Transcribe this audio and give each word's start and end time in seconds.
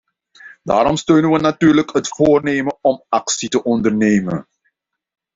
Daarom 0.63 0.95
steunen 0.95 1.29
wij 1.29 1.39
natuurlijk 1.41 1.91
het 1.93 2.07
voornemen 2.07 2.77
om 2.81 3.05
actie 3.09 3.49
te 3.49 3.63
ondernemen. 3.63 4.47